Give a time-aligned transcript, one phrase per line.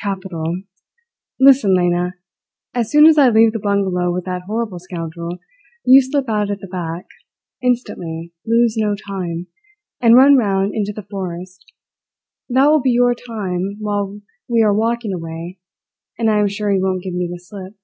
[0.00, 0.62] "Capital!
[1.40, 2.14] Listen, Lena.
[2.72, 5.40] As soon as I leave the bungalow with that horrible scoundrel,
[5.84, 7.06] you slip out at the back
[7.62, 9.48] instantly, lose no time!
[10.00, 11.72] and run round into the forest.
[12.48, 15.58] That will be your time, while we are walking away,
[16.16, 17.74] and I am sure he won't give me the slip.